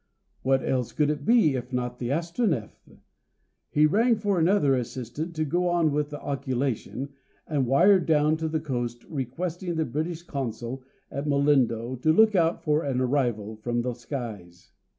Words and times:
What 0.41 0.63
else 0.67 0.93
could 0.93 1.11
it 1.11 1.25
be 1.27 1.53
if 1.53 1.71
not 1.71 1.99
the 1.99 2.09
Astronef? 2.09 2.71
He 3.69 3.85
rang 3.85 4.15
for 4.15 4.39
another 4.39 4.73
assistant 4.73 5.35
to 5.35 5.45
go 5.45 5.67
on 5.69 5.91
with 5.91 6.09
the 6.09 6.19
occultation, 6.19 7.09
and 7.45 7.67
wired 7.67 8.07
down 8.07 8.35
to 8.37 8.47
the 8.47 8.59
coast 8.59 9.03
requesting 9.03 9.75
the 9.75 9.85
British 9.85 10.23
Consul 10.23 10.81
at 11.11 11.27
Mollendo 11.27 12.01
to 12.01 12.11
look 12.13 12.33
out 12.33 12.63
for 12.63 12.81
an 12.83 12.99
arrival 12.99 13.57
from 13.57 13.83
the 13.83 13.93
skies. 13.93 14.71